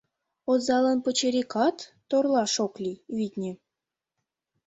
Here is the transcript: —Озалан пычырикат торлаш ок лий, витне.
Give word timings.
—Озалан 0.51 0.99
пычырикат 1.05 1.77
торлаш 2.09 2.55
ок 2.65 2.73
лий, 2.83 2.99
витне. 3.17 3.51